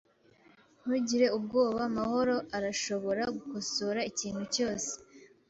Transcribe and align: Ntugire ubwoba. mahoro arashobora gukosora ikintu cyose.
Ntugire 0.81 1.27
ubwoba. 1.37 1.81
mahoro 1.97 2.35
arashobora 2.57 3.23
gukosora 3.35 3.99
ikintu 4.11 4.43
cyose. 4.55 4.91